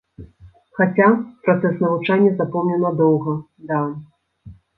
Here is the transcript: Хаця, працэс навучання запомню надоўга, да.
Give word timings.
Хаця, 0.77 1.09
працэс 1.47 1.75
навучання 1.83 2.31
запомню 2.41 2.75
надоўга, 2.85 3.37
да. 3.71 3.85